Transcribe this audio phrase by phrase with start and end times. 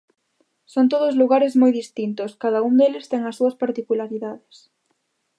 [0.73, 4.55] Son todos lugares moi distintos, cada un deles ten as súas particularidades.